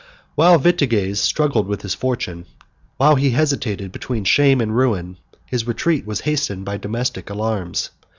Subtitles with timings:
[0.33, 2.47] While Vitiges struggled with his fortune,
[2.97, 7.91] while he hesitated between shame and ruin, his retreat was hastened by domestic alarms.